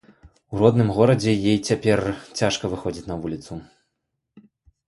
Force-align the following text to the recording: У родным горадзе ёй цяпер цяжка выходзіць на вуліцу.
У 0.53 0.61
родным 0.61 0.87
горадзе 0.97 1.33
ёй 1.51 1.59
цяпер 1.71 1.99
цяжка 2.39 2.65
выходзіць 2.73 3.07
на 3.13 3.19
вуліцу. 3.27 3.59